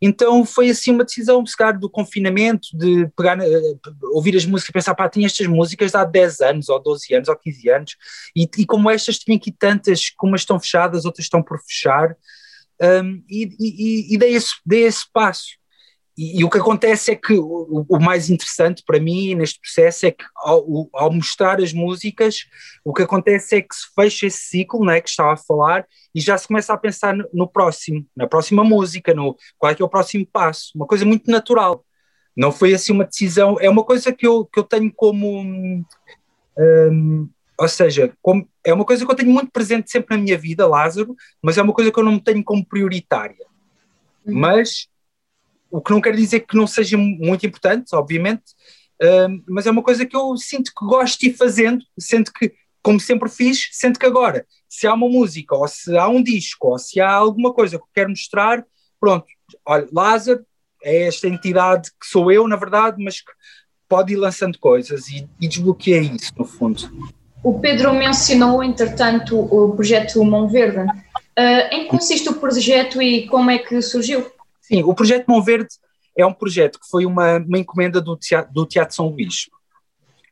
Então 0.00 0.44
foi 0.44 0.70
assim 0.70 0.92
uma 0.92 1.04
decisão, 1.04 1.44
se 1.44 1.56
calhar, 1.56 1.78
do 1.78 1.90
confinamento, 1.90 2.68
de 2.72 3.08
pegar, 3.16 3.38
uh, 3.38 3.80
ouvir 4.12 4.36
as 4.36 4.44
músicas 4.44 4.70
e 4.70 4.72
pensar, 4.72 4.94
pá, 4.94 5.08
tinha 5.08 5.26
estas 5.26 5.46
músicas 5.46 5.94
há 5.94 6.04
10 6.04 6.40
anos, 6.40 6.68
ou 6.68 6.80
12 6.80 7.14
anos, 7.14 7.28
ou 7.28 7.36
15 7.36 7.68
anos, 7.70 7.96
e, 8.36 8.48
e 8.58 8.66
como 8.66 8.90
estas 8.90 9.18
tinham 9.18 9.36
aqui 9.36 9.50
tantas, 9.50 10.10
como 10.10 10.32
umas 10.32 10.42
estão 10.42 10.60
fechadas, 10.60 11.04
outras 11.04 11.24
estão 11.24 11.42
por 11.42 11.58
fechar, 11.58 12.14
um, 12.82 13.22
e, 13.28 13.48
e, 13.58 14.14
e 14.14 14.18
dei, 14.18 14.34
esse, 14.34 14.52
dei 14.64 14.82
esse 14.82 15.04
passo. 15.12 15.63
E, 16.16 16.40
e, 16.40 16.44
o 16.44 16.50
que 16.50 16.58
acontece 16.58 17.10
é 17.10 17.16
que 17.16 17.34
o, 17.34 17.84
o, 17.88 17.98
mais 17.98 18.30
interessante 18.30 18.84
para 18.86 19.00
mim 19.00 19.34
neste 19.34 19.58
processo 19.60 20.06
é 20.06 20.12
que 20.12 20.24
ao, 20.36 20.88
ao, 20.92 21.12
mostrar 21.12 21.60
as 21.60 21.72
músicas, 21.72 22.46
o 22.84 22.94
que 22.94 23.02
acontece 23.02 23.56
é 23.56 23.62
que 23.62 23.74
se 23.74 23.86
fecha 23.94 24.26
esse 24.26 24.38
ciclo 24.38 24.84
né, 24.84 25.00
que 25.00 25.08
estava 25.08 25.32
a 25.32 25.36
falar 25.36 25.84
e 26.14 26.20
já 26.20 26.38
se 26.38 26.46
começa 26.46 26.72
a 26.72 26.78
pensar 26.78 27.16
no, 27.16 27.28
no, 27.32 27.48
próximo, 27.48 28.06
na 28.16 28.28
próxima 28.28 28.62
música, 28.62 29.12
no 29.12 29.36
qual 29.58 29.72
é 29.72 29.74
que 29.74 29.82
é 29.82 29.84
o 29.84 29.88
próximo 29.88 30.24
passo, 30.24 30.70
uma 30.76 30.86
coisa 30.86 31.04
muito 31.04 31.28
natural. 31.28 31.84
Não 32.36 32.52
foi 32.52 32.74
assim 32.74 32.92
uma 32.92 33.04
decisão, 33.04 33.56
é 33.60 33.68
uma 33.68 33.84
coisa 33.84 34.12
que 34.12 34.26
eu, 34.26 34.44
que 34.44 34.58
eu 34.58 34.64
tenho 34.64 34.92
como. 34.92 35.84
Hum, 36.56 37.28
ou 37.56 37.68
seja, 37.68 38.12
como, 38.20 38.48
é 38.64 38.72
uma 38.72 38.84
coisa 38.84 39.04
que 39.04 39.10
eu 39.10 39.16
tenho 39.16 39.30
muito 39.30 39.50
presente 39.52 39.90
sempre 39.90 40.16
na 40.16 40.22
minha 40.22 40.36
vida, 40.36 40.66
Lázaro, 40.66 41.14
mas 41.40 41.56
é 41.56 41.62
uma 41.62 41.72
coisa 41.72 41.92
que 41.92 41.98
eu 41.98 42.04
não 42.04 42.18
tenho 42.18 42.42
como 42.42 42.66
prioritária. 42.66 43.46
Uhum. 44.26 44.34
Mas 44.34 44.88
o 45.74 45.80
que 45.80 45.90
não 45.90 46.00
quer 46.00 46.14
dizer 46.14 46.40
que 46.40 46.56
não 46.56 46.68
seja 46.68 46.96
muito 46.96 47.44
importante, 47.44 47.96
obviamente, 47.96 48.52
uh, 49.02 49.42
mas 49.48 49.66
é 49.66 49.72
uma 49.72 49.82
coisa 49.82 50.06
que 50.06 50.16
eu 50.16 50.36
sinto 50.36 50.70
que 50.70 50.86
gosto 50.86 51.18
de 51.18 51.30
ir 51.30 51.34
fazendo, 51.34 51.84
sinto 51.98 52.32
que, 52.32 52.52
como 52.80 53.00
sempre 53.00 53.28
fiz, 53.28 53.70
sinto 53.72 53.98
que 53.98 54.06
agora, 54.06 54.46
se 54.68 54.86
há 54.86 54.94
uma 54.94 55.08
música, 55.08 55.56
ou 55.56 55.66
se 55.66 55.96
há 55.98 56.06
um 56.06 56.22
disco, 56.22 56.68
ou 56.68 56.78
se 56.78 57.00
há 57.00 57.10
alguma 57.10 57.52
coisa 57.52 57.76
que 57.76 57.82
eu 57.82 57.88
quero 57.92 58.10
mostrar, 58.10 58.64
pronto, 59.00 59.26
olha, 59.66 59.88
Lázaro, 59.92 60.46
é 60.80 61.08
esta 61.08 61.26
entidade 61.26 61.90
que 62.00 62.06
sou 62.06 62.30
eu, 62.30 62.46
na 62.46 62.54
verdade, 62.54 63.02
mas 63.02 63.20
que 63.20 63.32
pode 63.88 64.12
ir 64.12 64.16
lançando 64.16 64.56
coisas 64.60 65.08
e, 65.08 65.28
e 65.40 65.48
desbloqueia 65.48 65.98
isso, 66.02 66.32
no 66.38 66.44
fundo. 66.44 66.88
O 67.42 67.58
Pedro 67.58 67.92
mencionou, 67.92 68.62
entretanto, 68.62 69.36
o 69.36 69.74
projeto 69.74 70.24
Mão 70.24 70.46
Verde. 70.48 70.88
Uh, 71.36 71.66
em 71.72 71.82
que 71.82 71.88
consiste 71.88 72.28
o 72.28 72.34
projeto 72.34 73.02
e 73.02 73.26
como 73.26 73.50
é 73.50 73.58
que 73.58 73.82
surgiu? 73.82 74.24
Sim, 74.64 74.82
o 74.82 74.94
projeto 74.94 75.26
Mão 75.28 75.42
Verde 75.42 75.68
é 76.16 76.24
um 76.24 76.32
projeto 76.32 76.80
que 76.80 76.88
foi 76.88 77.04
uma, 77.04 77.36
uma 77.36 77.58
encomenda 77.58 78.00
do 78.00 78.16
teatro, 78.16 78.50
do 78.50 78.64
teatro 78.64 78.94
São 78.94 79.08
Luís, 79.08 79.50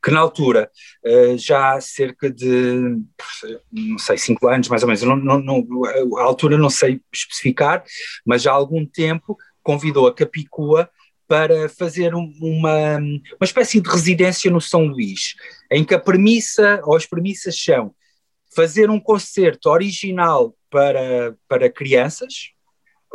que 0.03 0.11
na 0.11 0.21
altura, 0.21 0.71
uh, 1.05 1.37
já 1.37 1.75
há 1.75 1.81
cerca 1.83 2.31
de, 2.31 2.99
não 3.71 3.99
sei, 3.99 4.17
cinco 4.17 4.49
anos 4.49 4.69
mais 4.69 4.83
ou 4.83 4.89
menos, 4.89 5.03
não, 5.03 5.17
não, 5.17 5.39
não, 5.39 5.85
a 6.19 6.23
altura 6.23 6.57
não 6.57 6.71
sei 6.71 6.99
especificar, 7.13 7.85
mas 8.25 8.41
já 8.41 8.53
há 8.53 8.55
algum 8.55 8.87
tempo 8.87 9.37
convidou 9.63 10.07
a 10.07 10.15
Capicua 10.15 10.89
para 11.29 11.69
fazer 11.69 12.15
uma, 12.15 12.97
uma 12.97 13.43
espécie 13.43 13.83
de 13.83 13.89
residência 13.91 14.51
no 14.51 14.63
São 14.63 14.87
Luís, 14.87 15.35
em 15.71 15.85
que 15.85 15.95
a 15.95 16.01
premissa, 16.01 16.81
ou 16.85 16.97
as 16.97 17.05
premissas 17.05 17.63
são 17.63 17.95
fazer 18.55 18.89
um 18.89 18.99
concerto 18.99 19.69
original 19.69 20.55
para, 20.71 21.37
para 21.47 21.71
crianças, 21.71 22.53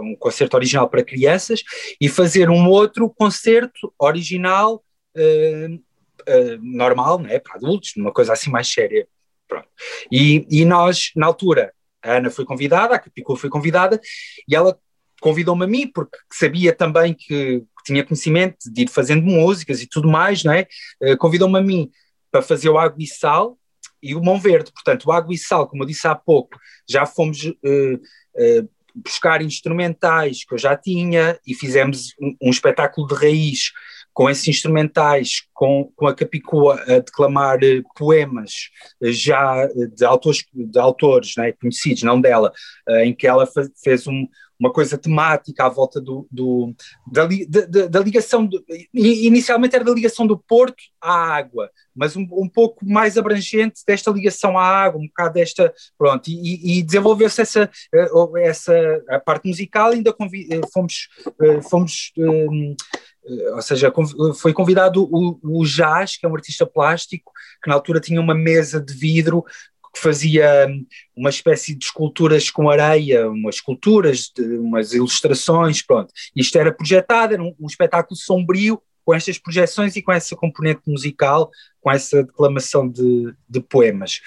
um 0.01 0.15
concerto 0.15 0.55
original 0.55 0.89
para 0.89 1.03
crianças, 1.03 1.63
e 1.99 2.07
fazer 2.09 2.49
um 2.49 2.67
outro 2.69 3.09
concerto 3.09 3.93
original 3.99 4.83
uh, 5.15 5.75
uh, 5.75 6.59
normal, 6.61 7.19
né, 7.19 7.39
para 7.39 7.55
adultos, 7.55 7.93
uma 7.95 8.11
coisa 8.11 8.33
assim 8.33 8.49
mais 8.49 8.67
séria. 8.67 9.07
Pronto. 9.47 9.67
E, 10.11 10.45
e 10.49 10.65
nós, 10.65 11.11
na 11.15 11.25
altura, 11.25 11.73
a 12.03 12.17
Ana 12.17 12.29
foi 12.29 12.45
convidada, 12.45 12.95
a 12.95 12.99
Capicua 12.99 13.37
foi 13.37 13.49
convidada, 13.49 13.99
e 14.47 14.55
ela 14.55 14.77
convidou-me 15.21 15.63
a 15.63 15.67
mim, 15.67 15.87
porque 15.87 16.17
sabia 16.31 16.73
também 16.73 17.13
que 17.13 17.63
tinha 17.85 18.03
conhecimento 18.03 18.71
de 18.71 18.83
ir 18.83 18.89
fazendo 18.89 19.23
músicas 19.23 19.81
e 19.81 19.87
tudo 19.87 20.07
mais, 20.07 20.43
não 20.43 20.53
é? 20.53 20.67
Uh, 21.01 21.17
Convidou-me 21.17 21.57
a 21.57 21.61
mim 21.61 21.89
para 22.29 22.41
fazer 22.41 22.69
o 22.69 22.77
Água 22.77 22.97
e 22.99 23.07
Sal 23.07 23.57
e 24.03 24.13
o 24.13 24.21
Mão 24.21 24.39
Verde. 24.39 24.71
Portanto, 24.71 25.05
o 25.05 25.11
Água 25.11 25.33
e 25.33 25.37
Sal, 25.37 25.67
como 25.67 25.83
eu 25.83 25.87
disse 25.87 26.07
há 26.07 26.13
pouco, 26.13 26.59
já 26.87 27.05
fomos 27.05 27.45
uh, 27.45 27.53
uh, 27.53 28.69
buscar 29.03 29.41
instrumentais 29.41 30.43
que 30.43 30.53
eu 30.53 30.57
já 30.57 30.75
tinha 30.75 31.39
e 31.45 31.53
fizemos 31.53 32.13
um, 32.19 32.35
um 32.43 32.49
espetáculo 32.49 33.07
de 33.07 33.15
raiz 33.15 33.71
com 34.13 34.27
esses 34.27 34.47
instrumentais, 34.47 35.43
com, 35.53 35.91
com 35.95 36.07
a 36.07 36.15
Capicua 36.15 36.81
a 36.87 36.99
declamar 36.99 37.59
poemas 37.95 38.71
já 38.99 39.67
de 39.95 40.03
autores, 40.03 40.43
de 40.51 40.79
autores 40.79 41.33
né, 41.37 41.51
conhecidos, 41.51 42.01
não 42.01 42.19
dela, 42.19 42.51
em 43.03 43.13
que 43.13 43.27
ela 43.27 43.47
fez 43.83 44.07
um, 44.07 44.27
uma 44.59 44.71
coisa 44.71 44.97
temática 44.97 45.65
à 45.65 45.69
volta 45.69 46.01
do, 46.01 46.27
do 46.31 46.73
da, 47.05 47.27
da, 47.47 47.87
da, 47.87 47.99
ligação, 47.99 48.45
do, 48.45 48.63
inicialmente 48.93 49.75
era 49.75 49.85
da 49.85 49.93
ligação 49.93 50.25
do 50.25 50.37
Porto 50.37 50.83
à 51.01 51.35
água, 51.35 51.69
mas 51.95 52.15
um, 52.15 52.27
um, 52.31 52.49
pouco 52.49 52.85
mais 52.85 53.17
abrangente 53.17 53.81
desta 53.85 54.11
ligação 54.11 54.57
à 54.57 54.65
água, 54.65 54.99
um 54.99 55.07
bocado 55.07 55.33
desta, 55.33 55.73
pronto, 55.97 56.27
e, 56.27 56.79
e 56.79 56.83
desenvolveu-se 56.83 57.41
essa, 57.41 57.69
eh, 57.93 58.09
essa 58.43 59.03
a 59.09 59.19
parte 59.19 59.47
musical, 59.47 59.91
ainda 59.91 60.11
convi, 60.13 60.47
eh, 60.51 60.61
fomos, 60.73 61.07
eh, 61.41 61.61
fomos 61.61 62.11
um, 62.17 62.75
ou 63.53 63.61
seja, 63.61 63.93
foi 64.35 64.53
convidado 64.53 65.03
o, 65.03 65.37
o 65.43 65.65
Jazz, 65.65 66.17
que 66.17 66.25
é 66.25 66.29
um 66.29 66.35
artista 66.35 66.65
plástico, 66.65 67.31
que 67.61 67.69
na 67.69 67.75
altura 67.75 67.99
tinha 67.99 68.21
uma 68.21 68.33
mesa 68.33 68.79
de 68.79 68.93
vidro 68.93 69.43
que 69.97 70.03
fazia 70.03 70.67
hum, 70.69 70.85
uma 71.15 71.29
espécie 71.29 71.75
de 71.75 71.85
esculturas 71.85 72.49
com 72.49 72.69
areia, 72.69 73.27
umas 73.29 73.55
esculturas, 73.55 74.31
umas 74.37 74.93
ilustrações, 74.93 75.81
pronto. 75.81 76.13
Isto 76.35 76.57
era 76.57 76.71
projetado, 76.71 77.33
era 77.33 77.43
um, 77.43 77.53
um 77.59 77.67
espetáculo 77.67 78.15
sombrio, 78.15 78.81
com 79.03 79.13
estas 79.13 79.39
projeções 79.39 79.95
e 79.95 80.01
com 80.01 80.11
essa 80.11 80.35
componente 80.35 80.81
musical, 80.85 81.49
com 81.79 81.89
essa 81.89 82.23
declamação 82.23 82.87
de, 82.87 83.33
de 83.47 83.61
poemas. 83.61 84.19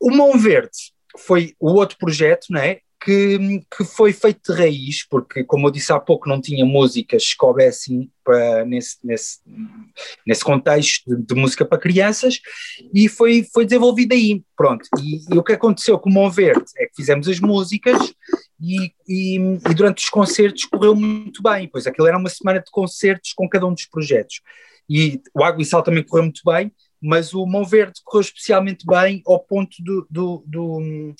O 0.00 0.10
Mão 0.10 0.36
Verde 0.36 0.92
foi 1.16 1.54
o 1.58 1.72
outro 1.72 1.96
projeto, 1.96 2.46
não 2.50 2.60
é? 2.60 2.80
Que, 3.02 3.62
que 3.76 3.84
foi 3.84 4.12
feito 4.12 4.52
de 4.52 4.58
raiz, 4.58 5.06
porque, 5.08 5.42
como 5.44 5.66
eu 5.66 5.70
disse 5.70 5.92
há 5.92 5.98
pouco, 5.98 6.28
não 6.28 6.40
tinha 6.40 6.64
músicas 6.66 7.30
que 7.30 7.36
coubessem 7.36 8.10
para, 8.22 8.64
nesse, 8.66 8.98
nesse, 9.02 9.38
nesse 10.26 10.44
contexto 10.44 11.16
de, 11.16 11.22
de, 11.22 11.34
música 11.34 11.64
para 11.64 11.78
crianças, 11.78 12.40
e 12.92 13.08
foi, 13.08 13.46
foi 13.54 13.64
desenvolvido 13.64 14.12
aí, 14.12 14.42
pronto. 14.54 14.86
E, 15.00 15.34
e 15.34 15.38
o 15.38 15.42
que 15.42 15.52
aconteceu 15.52 15.98
com 15.98 16.10
o 16.10 16.12
Mão 16.12 16.30
Verde 16.30 16.64
é 16.76 16.86
que 16.86 16.96
fizemos 16.96 17.26
as 17.26 17.40
músicas 17.40 18.12
e, 18.60 18.92
e, 19.08 19.36
e, 19.38 19.74
durante 19.74 20.04
os 20.04 20.10
concertos 20.10 20.66
correu 20.66 20.94
muito 20.94 21.42
bem, 21.42 21.68
pois 21.68 21.86
aquilo 21.86 22.06
era 22.06 22.18
uma 22.18 22.28
semana 22.28 22.60
de 22.60 22.70
concertos 22.70 23.32
com 23.32 23.48
cada 23.48 23.66
um 23.66 23.72
dos 23.72 23.86
projetos. 23.86 24.42
E 24.88 25.22
o 25.34 25.42
Água 25.42 25.62
e 25.62 25.64
Sal 25.64 25.82
também 25.82 26.02
correu 26.02 26.24
muito 26.24 26.42
bem, 26.44 26.70
mas 27.00 27.32
o 27.32 27.46
Mão 27.46 27.64
Verde 27.64 28.00
correu 28.04 28.20
especialmente 28.20 28.84
bem 28.84 29.22
ao 29.26 29.40
ponto 29.40 29.76
do, 29.82 30.06
do, 30.10 30.44
do 30.46 31.14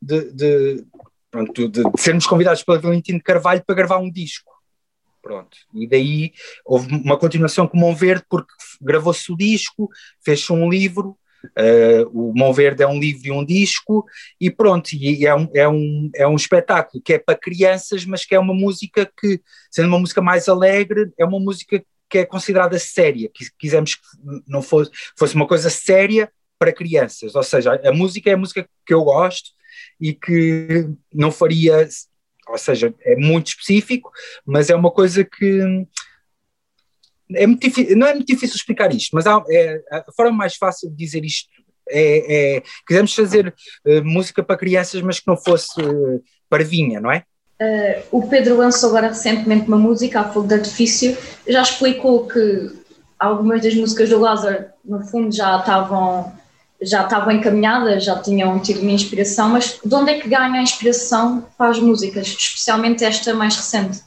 de, 0.00 0.32
de, 0.32 0.84
pronto, 1.36 1.68
de, 1.68 1.82
de 1.82 2.00
sermos 2.00 2.26
convidados 2.26 2.62
pela 2.62 2.78
Valentino 2.78 3.20
Carvalho 3.22 3.62
para 3.66 3.76
gravar 3.76 3.98
um 3.98 4.10
disco. 4.10 4.52
Pronto. 5.22 5.56
E 5.74 5.86
daí 5.86 6.32
houve 6.64 6.94
uma 6.94 7.18
continuação 7.18 7.66
com 7.66 7.76
o 7.76 7.80
Mão 7.80 7.94
Verde, 7.94 8.24
porque 8.28 8.52
gravou-se 8.80 9.30
o 9.30 9.36
disco, 9.36 9.90
fez-se 10.24 10.52
um 10.52 10.70
livro, 10.70 11.18
uh, 11.44 12.08
o 12.12 12.32
Mão 12.36 12.52
Verde 12.52 12.82
é 12.82 12.86
um 12.86 12.98
livro 12.98 13.26
e 13.26 13.32
um 13.32 13.44
disco, 13.44 14.06
e 14.40 14.50
pronto, 14.50 14.92
e 14.92 15.26
é 15.26 15.34
um, 15.34 15.48
é, 15.52 15.68
um, 15.68 16.10
é 16.14 16.28
um 16.28 16.36
espetáculo 16.36 17.02
que 17.02 17.14
é 17.14 17.18
para 17.18 17.36
crianças, 17.36 18.04
mas 18.04 18.24
que 18.24 18.34
é 18.34 18.38
uma 18.38 18.54
música 18.54 19.10
que, 19.20 19.40
sendo 19.70 19.88
uma 19.88 19.98
música 19.98 20.22
mais 20.22 20.48
alegre, 20.48 21.10
é 21.18 21.24
uma 21.24 21.40
música 21.40 21.84
que 22.08 22.18
é 22.18 22.24
considerada 22.24 22.78
séria, 22.78 23.28
que 23.34 23.46
quisemos 23.58 23.96
que 23.96 24.02
não 24.46 24.62
fosse, 24.62 24.92
fosse 25.18 25.34
uma 25.34 25.46
coisa 25.46 25.68
séria 25.68 26.30
para 26.56 26.72
crianças, 26.72 27.34
ou 27.34 27.42
seja, 27.42 27.80
a 27.84 27.92
música 27.92 28.30
é 28.30 28.34
a 28.34 28.38
música 28.38 28.66
que 28.86 28.94
eu 28.94 29.02
gosto, 29.02 29.55
e 30.00 30.12
que 30.12 30.88
não 31.12 31.30
faria, 31.30 31.88
ou 32.48 32.58
seja, 32.58 32.94
é 33.02 33.16
muito 33.16 33.48
específico, 33.48 34.10
mas 34.44 34.70
é 34.70 34.76
uma 34.76 34.90
coisa 34.90 35.24
que 35.24 35.86
é 37.34 37.46
muito 37.46 37.60
difícil, 37.60 37.96
não 37.96 38.06
é 38.06 38.14
muito 38.14 38.28
difícil 38.28 38.56
explicar 38.56 38.94
isto, 38.94 39.10
mas 39.12 39.26
há, 39.26 39.42
é, 39.50 39.82
a 39.90 40.12
forma 40.12 40.32
mais 40.32 40.54
fácil 40.54 40.88
de 40.90 40.96
dizer 40.96 41.24
isto 41.24 41.48
é, 41.88 42.56
é 42.56 42.62
quisemos 42.86 43.14
fazer 43.14 43.54
uh, 43.84 44.04
música 44.04 44.42
para 44.42 44.56
crianças, 44.56 45.00
mas 45.02 45.20
que 45.20 45.26
não 45.26 45.36
fosse 45.36 45.80
uh, 45.80 46.22
parvinha, 46.48 47.00
não 47.00 47.10
é? 47.10 47.24
Uh, 47.60 48.02
o 48.10 48.28
Pedro 48.28 48.56
lançou 48.56 48.90
agora 48.90 49.08
recentemente 49.08 49.66
uma 49.66 49.78
música, 49.78 50.20
A 50.20 50.30
Fogo 50.30 50.46
de 50.46 50.54
Artifício, 50.54 51.16
já 51.46 51.62
explicou 51.62 52.26
que 52.26 52.72
algumas 53.18 53.62
das 53.62 53.74
músicas 53.74 54.10
do 54.10 54.18
Lázaro, 54.18 54.66
no 54.84 55.06
fundo, 55.06 55.34
já 55.34 55.58
estavam 55.58 56.32
já 56.80 57.04
estavam 57.04 57.32
encaminhadas, 57.32 58.04
já 58.04 58.20
tinham 58.20 58.58
tido 58.60 58.80
minha 58.80 58.94
inspiração, 58.94 59.48
mas 59.48 59.80
de 59.84 59.94
onde 59.94 60.10
é 60.10 60.20
que 60.20 60.28
ganha 60.28 60.60
a 60.60 60.62
inspiração 60.62 61.46
para 61.56 61.70
as 61.70 61.78
músicas, 61.78 62.26
especialmente 62.26 63.04
esta 63.04 63.32
mais 63.34 63.56
recente? 63.56 64.00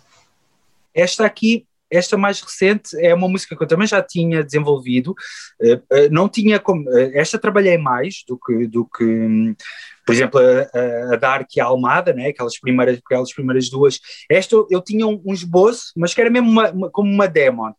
Esta 0.93 1.25
aqui, 1.25 1.65
esta 1.89 2.17
mais 2.17 2.39
recente, 2.41 2.95
é 2.99 3.13
uma 3.13 3.27
música 3.27 3.55
que 3.55 3.63
eu 3.63 3.67
também 3.67 3.87
já 3.87 4.01
tinha 4.01 4.43
desenvolvido, 4.43 5.15
eh, 5.61 5.81
eh, 5.91 6.09
não 6.09 6.29
tinha 6.29 6.59
como, 6.59 6.87
eh, 6.89 7.11
esta 7.15 7.39
trabalhei 7.39 7.77
mais 7.77 8.23
do 8.27 8.37
que, 8.37 8.67
do 8.67 8.85
que 8.85 9.55
por 10.05 10.13
exemplo, 10.13 10.39
a, 10.39 11.13
a 11.13 11.17
Dark 11.17 11.55
e 11.55 11.61
a 11.61 11.65
Almada, 11.65 12.11
né, 12.13 12.29
aquelas, 12.29 12.59
primeiras, 12.59 12.97
aquelas 12.97 13.31
primeiras 13.31 13.69
duas, 13.69 13.99
esta 14.27 14.55
eu, 14.67 14.81
tinha 14.81 15.05
um, 15.05 15.21
um, 15.23 15.33
esboço, 15.33 15.91
mas 15.95 16.15
que 16.15 16.21
era 16.21 16.31
mesmo 16.31 16.49
uma, 16.49 16.71
uma, 16.71 16.89
como 16.89 17.11
uma 17.11 17.27
demo, 17.27 17.71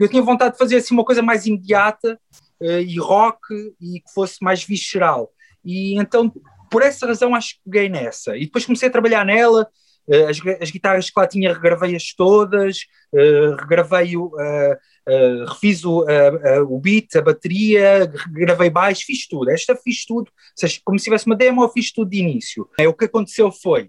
eu 0.00 0.08
tinha 0.08 0.22
vontade 0.22 0.52
de 0.52 0.58
fazer 0.58 0.76
assim 0.76 0.94
uma 0.94 1.04
coisa 1.04 1.20
mais 1.20 1.44
imediata, 1.44 2.18
e 2.60 2.98
rock 2.98 3.38
e 3.80 4.00
que 4.00 4.12
fosse 4.14 4.42
mais 4.42 4.64
visceral. 4.64 5.30
E 5.64 5.98
então, 5.98 6.32
por 6.70 6.82
essa 6.82 7.06
razão, 7.06 7.34
acho 7.34 7.54
que 7.54 7.60
peguei 7.64 7.88
nessa. 7.88 8.36
E 8.36 8.46
depois 8.46 8.64
comecei 8.64 8.88
a 8.88 8.92
trabalhar 8.92 9.24
nela. 9.24 9.68
Uh, 10.06 10.28
as, 10.28 10.38
as, 10.62 10.70
guitarras 10.70 11.10
que 11.10 11.18
lá 11.18 11.26
tinha, 11.26 11.52
regravei-as 11.52 12.14
todas, 12.14 12.78
uh, 13.12 13.56
regravei 13.58 14.16
o. 14.16 14.32
Refiz 15.48 15.84
o, 15.84 16.04
o 16.68 16.80
beat, 16.80 17.14
a 17.14 17.22
bateria, 17.22 18.10
gravei 18.32 18.68
baixo, 18.68 19.04
fiz 19.06 19.28
tudo. 19.28 19.52
Esta 19.52 19.76
fiz 19.76 20.04
tudo, 20.04 20.32
seja, 20.52 20.80
como 20.84 20.98
se 20.98 21.04
tivesse 21.04 21.26
uma 21.26 21.36
demo, 21.36 21.68
fiz 21.68 21.92
tudo 21.92 22.10
de 22.10 22.18
início. 22.18 22.68
o 22.80 22.92
que 22.92 23.04
aconteceu 23.04 23.52
foi, 23.52 23.88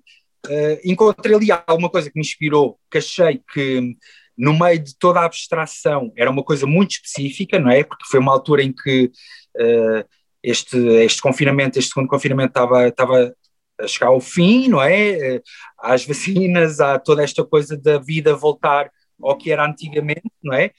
encontrei 0.83 1.33
ali 1.33 1.47
alguma 1.65 1.89
coisa 1.89 2.11
que 2.11 2.15
me 2.15 2.21
inspirou, 2.21 2.79
que 2.91 2.99
achei 2.99 3.41
que 3.51 3.95
no 4.37 4.57
meio 4.57 4.79
de 4.79 4.95
toda 4.97 5.19
a 5.21 5.25
abstração, 5.25 6.11
era 6.15 6.29
uma 6.29 6.43
coisa 6.43 6.65
muito 6.65 6.91
específica, 6.91 7.59
não 7.59 7.71
é? 7.71 7.83
Porque 7.83 8.05
foi 8.09 8.19
uma 8.19 8.31
altura 8.31 8.63
em 8.63 8.71
que 8.71 9.11
uh, 9.55 10.07
este, 10.43 10.77
este 10.77 11.21
confinamento, 11.21 11.79
este 11.79 11.93
segundo 11.93 12.09
confinamento 12.09 12.49
estava, 12.49 12.87
estava 12.87 13.33
a 13.79 13.87
chegar 13.87 14.07
ao 14.07 14.19
fim, 14.19 14.67
não 14.67 14.81
é? 14.81 15.37
Uh, 15.37 15.41
às 15.79 16.05
vacinas, 16.05 16.79
há 16.79 16.99
toda 16.99 17.23
esta 17.23 17.43
coisa 17.43 17.75
da 17.75 17.97
vida 17.97 18.35
voltar 18.35 18.91
ao 19.21 19.35
que 19.35 19.51
era 19.51 19.65
antigamente, 19.65 20.31
não 20.43 20.53
é? 20.53 20.71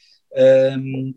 Um, 0.76 1.12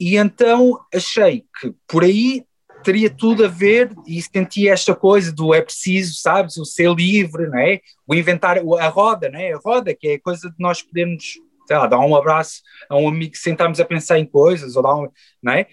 e 0.00 0.16
então 0.16 0.78
achei 0.92 1.44
que 1.60 1.74
por 1.86 2.04
aí 2.04 2.44
teria 2.82 3.08
tudo 3.08 3.44
a 3.44 3.48
ver 3.48 3.90
e 4.06 4.20
sentia 4.20 4.72
esta 4.72 4.94
coisa 4.94 5.32
do 5.32 5.54
é 5.54 5.62
preciso, 5.62 6.14
sabes, 6.14 6.58
o 6.58 6.64
ser 6.64 6.92
livre, 6.94 7.46
não 7.46 7.58
é? 7.58 7.80
O 8.06 8.14
inventar, 8.14 8.58
a 8.58 8.88
roda, 8.88 9.30
não 9.30 9.40
é? 9.40 9.54
A 9.54 9.58
roda, 9.58 9.94
que 9.94 10.08
é 10.08 10.14
a 10.14 10.20
coisa 10.20 10.50
de 10.50 10.56
nós 10.58 10.82
podermos, 10.82 11.34
sei 11.66 11.76
lá, 11.76 11.86
dar 11.86 12.00
um 12.00 12.14
abraço 12.14 12.62
a 12.88 12.96
um 12.96 13.08
amigo, 13.08 13.36
sentarmos 13.36 13.80
a 13.80 13.84
pensar 13.84 14.18
em 14.18 14.26
coisas, 14.26 14.76
ou 14.76 14.82
dar 14.82 14.94
um, 14.94 15.08
não 15.42 15.52
é? 15.52 15.66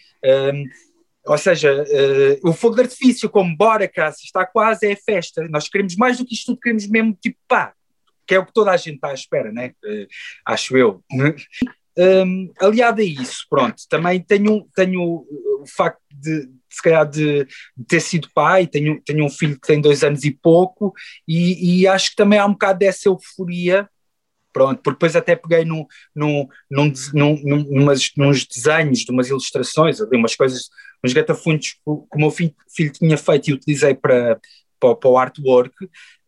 Um, 0.54 0.66
ou 1.26 1.38
seja, 1.38 1.84
uh, 1.84 2.50
o 2.50 2.54
fogo 2.54 2.76
de 2.76 2.82
artifício, 2.82 3.30
como 3.30 3.56
bora, 3.56 3.88
cá, 3.88 4.10
está 4.10 4.46
quase, 4.46 4.88
é 4.88 4.96
festa. 4.96 5.48
Nós 5.50 5.68
queremos 5.68 5.96
mais 5.96 6.18
do 6.18 6.26
que 6.26 6.34
isto 6.34 6.48
tudo, 6.48 6.60
queremos 6.60 6.88
mesmo, 6.88 7.18
tipo, 7.22 7.38
pá, 7.48 7.74
que 8.26 8.36
é 8.36 8.40
o 8.40 8.46
que 8.46 8.54
toda 8.54 8.72
a 8.72 8.78
gente 8.78 8.96
está 8.96 9.10
à 9.10 9.14
espera, 9.14 9.52
né? 9.52 9.74
Uh, 9.84 10.08
acho 10.46 10.78
eu. 10.78 11.04
Um, 11.98 12.50
aliado 12.62 13.02
a 13.02 13.04
isso, 13.04 13.46
pronto, 13.50 13.84
também 13.90 14.22
tenho, 14.22 14.66
tenho 14.74 15.26
o 15.62 15.66
facto 15.68 16.00
de, 16.10 16.50
se 16.70 16.82
calhar, 16.82 17.06
de, 17.06 17.46
de, 17.76 17.86
ter 17.86 18.00
sido 18.00 18.30
pai, 18.34 18.66
tenho, 18.66 19.02
tenho 19.02 19.26
um 19.26 19.30
filho 19.30 19.60
que 19.60 19.68
tem 19.68 19.82
dois 19.82 20.02
anos 20.02 20.24
e 20.24 20.32
pouco, 20.32 20.94
e, 21.28 21.82
e 21.82 21.88
acho 21.88 22.12
que 22.12 22.16
também 22.16 22.40
há 22.40 22.46
um 22.46 22.54
bocado 22.54 22.80
dessa 22.80 23.10
euforia 23.10 23.90
pronto, 24.52 24.82
porque 24.82 24.96
depois 24.96 25.16
até 25.16 25.36
peguei 25.36 25.66
num, 25.66 25.86
num, 26.16 26.48
num, 26.70 26.94
num, 27.14 27.66
numas, 27.70 28.46
desenhos 28.46 29.00
de 29.00 29.12
umas 29.12 29.30
ilustrações, 29.30 30.02
ali 30.02 30.18
umas 30.18 30.36
coisas, 30.36 30.70
uns 31.04 31.14
gatafunhos 31.14 31.74
que 31.74 31.80
o 31.86 32.08
meu 32.16 32.32
filho, 32.32 32.54
filho 32.74 32.92
tinha 32.92 33.18
feito 33.18 33.50
e 33.50 33.54
utilizei 33.54 33.94
para, 33.94 34.40
para, 34.80 34.96
para 34.96 35.10
o 35.10 35.18
artwork, 35.18 35.74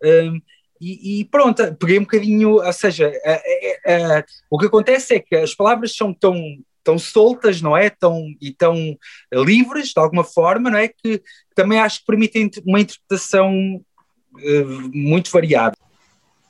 um, 0.03 0.41
e, 0.81 1.21
e, 1.21 1.25
pronto, 1.25 1.63
peguei 1.75 1.97
um 1.97 2.01
bocadinho, 2.03 2.55
ou 2.55 2.73
seja, 2.73 3.09
a, 3.23 3.31
a, 3.31 4.17
a, 4.17 4.25
o 4.49 4.57
que 4.57 4.65
acontece 4.65 5.15
é 5.15 5.19
que 5.19 5.33
as 5.33 5.55
palavras 5.55 5.95
são 5.95 6.13
tão, 6.13 6.35
tão 6.83 6.99
soltas, 6.99 7.61
não 7.61 7.75
é? 7.75 7.89
Tão, 7.89 8.21
e 8.41 8.51
tão 8.51 8.97
livres, 9.31 9.93
de 9.93 9.99
alguma 9.99 10.25
forma, 10.25 10.69
não 10.69 10.77
é? 10.77 10.89
Que 10.89 11.23
também 11.55 11.79
acho 11.79 11.99
que 11.99 12.05
permitem 12.05 12.51
uma 12.65 12.81
interpretação 12.81 13.81
uh, 14.35 14.91
muito 14.93 15.31
variada. 15.31 15.77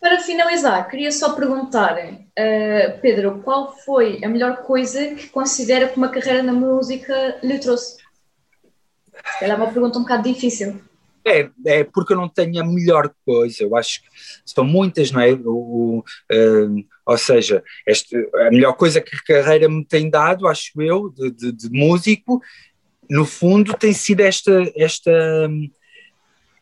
Para 0.03 0.19
finalizar, 0.19 0.89
queria 0.89 1.13
só 1.13 1.31
perguntar, 1.31 1.95
uh, 1.97 2.99
Pedro, 3.01 3.39
qual 3.41 3.73
foi 3.73 4.19
a 4.21 4.27
melhor 4.27 4.57
coisa 4.63 5.15
que 5.15 5.29
considera 5.29 5.87
que 5.87 5.95
uma 5.95 6.09
carreira 6.09 6.43
na 6.43 6.51
música 6.51 7.39
lhe 7.41 7.57
trouxe? 7.57 8.03
Ela 9.39 9.53
é 9.53 9.55
uma 9.55 9.71
pergunta 9.71 9.97
um 9.97 10.01
bocado 10.01 10.23
difícil. 10.23 10.81
É, 11.25 11.49
é 11.65 11.83
porque 11.85 12.11
eu 12.11 12.17
não 12.17 12.27
tenho 12.27 12.61
a 12.61 12.65
melhor 12.65 13.13
coisa, 13.25 13.63
eu 13.63 13.77
acho 13.77 14.01
que 14.01 14.09
são 14.45 14.65
muitas, 14.65 15.09
não 15.09 15.21
é? 15.21 15.31
O, 15.35 15.49
o 15.49 15.99
uh, 15.99 16.85
ou 17.05 17.17
seja, 17.17 17.63
este, 17.87 18.29
a 18.35 18.51
melhor 18.51 18.73
coisa 18.73 18.99
que 18.99 19.15
a 19.15 19.23
carreira 19.23 19.69
me 19.69 19.85
tem 19.85 20.09
dado, 20.09 20.49
acho 20.49 20.81
eu, 20.81 21.11
de, 21.11 21.31
de, 21.31 21.51
de 21.53 21.69
músico, 21.69 22.41
no 23.09 23.25
fundo 23.25 23.73
tem 23.73 23.93
sido 23.93 24.19
esta, 24.19 24.69
esta, 24.75 25.49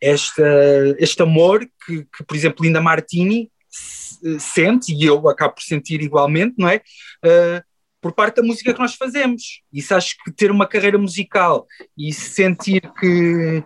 esta, 0.01 0.43
este 0.97 1.21
amor 1.21 1.65
que, 1.85 2.05
que, 2.05 2.23
por 2.25 2.35
exemplo, 2.35 2.65
Linda 2.65 2.81
Martini 2.81 3.51
sente, 4.39 4.93
e 4.93 5.05
eu 5.05 5.29
acabo 5.29 5.55
por 5.55 5.63
sentir 5.63 6.01
igualmente, 6.01 6.55
não 6.57 6.67
é? 6.67 6.81
Uh, 7.23 7.63
por 8.01 8.11
parte 8.13 8.37
da 8.37 8.43
música 8.43 8.73
que 8.73 8.79
nós 8.79 8.95
fazemos. 8.95 9.61
Isso 9.71 9.93
acho 9.93 10.15
que 10.23 10.31
ter 10.31 10.51
uma 10.51 10.67
carreira 10.67 10.97
musical 10.97 11.67
e 11.97 12.11
sentir 12.11 12.81
que 12.99 13.63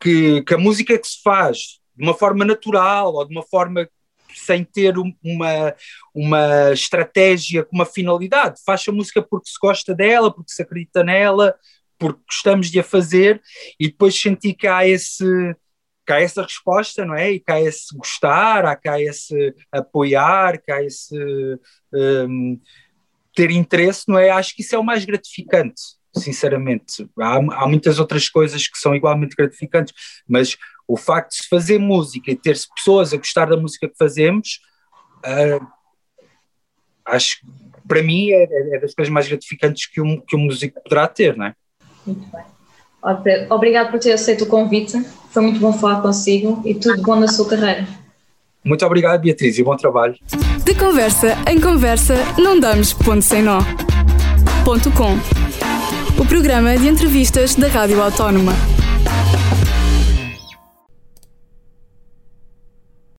que, 0.00 0.42
que, 0.42 0.54
a 0.54 0.58
música 0.58 0.98
que 0.98 1.06
se 1.06 1.20
faz 1.22 1.78
de 1.94 2.02
uma 2.02 2.14
forma 2.14 2.46
natural 2.46 3.12
ou 3.12 3.26
de 3.26 3.34
uma 3.34 3.42
forma 3.42 3.86
sem 4.34 4.64
ter 4.64 4.94
uma, 4.98 5.74
uma 6.14 6.72
estratégia 6.72 7.66
uma 7.72 7.86
finalidade. 7.86 8.60
Faz 8.64 8.84
a 8.88 8.92
música 8.92 9.22
porque 9.22 9.50
se 9.50 9.58
gosta 9.60 9.94
dela, 9.94 10.32
porque 10.32 10.52
se 10.52 10.62
acredita 10.62 11.02
nela, 11.02 11.54
porque 11.98 12.20
gostamos 12.28 12.70
de 12.70 12.80
a 12.80 12.84
fazer 12.84 13.40
e 13.78 13.88
depois 13.88 14.18
sentir 14.18 14.54
que 14.54 14.66
há 14.66 14.86
esse 14.86 15.24
que 16.06 16.12
há 16.12 16.20
essa 16.20 16.42
resposta, 16.42 17.04
não 17.04 17.16
é? 17.16 17.32
E 17.32 17.42
há 17.48 17.60
esse 17.60 17.96
gostar, 17.96 18.64
há 18.64 18.78
há 18.86 19.02
esse 19.02 19.52
apoiar, 19.72 20.60
há 20.70 20.82
esse 20.82 21.16
um, 21.92 22.60
ter 23.34 23.50
interesse, 23.50 24.04
não 24.06 24.16
é? 24.16 24.30
Acho 24.30 24.54
que 24.54 24.62
isso 24.62 24.76
é 24.76 24.78
o 24.78 24.84
mais 24.84 25.04
gratificante 25.04 25.82
sinceramente. 26.20 27.08
Há, 27.18 27.36
há 27.36 27.68
muitas 27.68 27.98
outras 27.98 28.28
coisas 28.28 28.66
que 28.66 28.78
são 28.78 28.94
igualmente 28.94 29.36
gratificantes, 29.36 29.94
mas 30.26 30.56
o 30.88 30.96
facto 30.96 31.30
de 31.30 31.36
se 31.42 31.48
fazer 31.48 31.78
música 31.78 32.30
e 32.30 32.36
ter-se 32.36 32.66
pessoas 32.74 33.12
a 33.12 33.16
gostar 33.16 33.46
da 33.46 33.56
música 33.56 33.88
que 33.88 33.96
fazemos, 33.98 34.60
uh, 35.18 35.66
acho 37.04 37.40
que 37.40 37.46
para 37.86 38.02
mim 38.02 38.30
é, 38.30 38.44
é, 38.74 38.80
das 38.80 38.94
coisas 38.94 39.12
mais 39.12 39.28
gratificantes 39.28 39.86
que 39.86 40.00
um, 40.00 40.20
que 40.20 40.34
um 40.36 40.40
músico 40.40 40.82
poderá 40.82 41.06
ter, 41.06 41.36
não 41.36 41.46
é? 41.46 41.54
Muito 42.06 42.26
bem. 42.32 42.44
Obrigado 43.50 43.90
por 43.90 44.00
ter 44.00 44.12
aceito 44.12 44.44
o 44.44 44.46
convite, 44.46 45.00
foi 45.30 45.42
muito 45.42 45.60
bom 45.60 45.72
falar 45.72 46.00
consigo 46.00 46.60
e 46.64 46.74
tudo 46.74 47.02
bom 47.02 47.16
na 47.16 47.28
sua 47.28 47.48
carreira. 47.48 47.86
Muito 48.64 48.84
obrigado, 48.84 49.20
Beatriz, 49.20 49.58
e 49.58 49.62
bom 49.62 49.76
trabalho. 49.76 50.16
De 50.64 50.74
conversa 50.74 51.36
em 51.48 51.60
conversa, 51.60 52.16
não 52.36 52.58
damos 52.58 52.92
ponto 52.92 53.22
sem 53.22 53.42
nó. 53.42 53.60
Ponto 54.64 54.90
com 54.90 55.14
o 56.20 56.26
programa 56.26 56.76
de 56.76 56.88
entrevistas 56.88 57.54
da 57.54 57.68
Rádio 57.68 58.02
Autónoma. 58.02 58.75